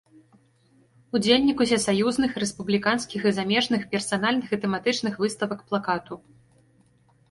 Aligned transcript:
Удзельнік 1.19 1.57
усесаюзных, 1.65 2.31
рэспубліканскіх 2.45 3.21
і 3.31 3.35
замежных, 3.39 3.81
персанальных 3.95 4.47
і 4.53 4.57
тэматычных 4.67 5.13
выставак 5.25 5.59
плакату. 5.73 6.13